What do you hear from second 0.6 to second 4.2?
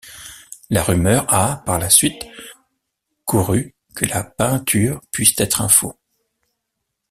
La rumeur a par la suite courue que